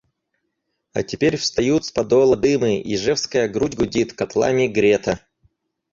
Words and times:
А 0.93 1.03
теперь 1.03 1.37
встают 1.37 1.85
с 1.85 1.91
Подола 1.91 2.35
дымы, 2.35 2.81
ижевская 2.83 3.47
грудь 3.47 3.75
гудит, 3.75 4.13
котлами 4.13 4.65
грета. 4.65 5.19